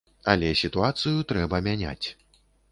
Але 0.31 0.47
сітуацыю 0.61 1.23
трэба 1.33 1.63
мяняць. 1.71 2.07